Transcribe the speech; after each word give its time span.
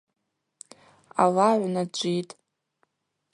Ала 1.21 1.49
гӏвнаджвитӏ. 1.59 2.33